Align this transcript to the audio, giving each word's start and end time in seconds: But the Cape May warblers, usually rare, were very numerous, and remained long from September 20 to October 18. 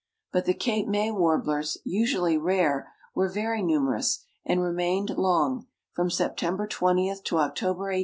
But 0.31 0.45
the 0.45 0.55
Cape 0.55 0.87
May 0.87 1.11
warblers, 1.11 1.77
usually 1.83 2.35
rare, 2.35 2.91
were 3.13 3.29
very 3.29 3.61
numerous, 3.61 4.23
and 4.43 4.59
remained 4.59 5.11
long 5.11 5.67
from 5.93 6.09
September 6.09 6.65
20 6.65 7.13
to 7.25 7.37
October 7.37 7.91
18. 7.91 7.99